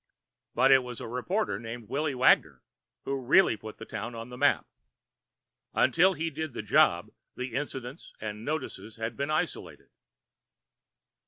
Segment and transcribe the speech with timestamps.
[0.55, 2.63] But it was a reporter named Willy Wagoner
[3.05, 4.65] who really put the town on the map.
[5.75, 9.91] Until he did the job, the incidents and notices had been isolated.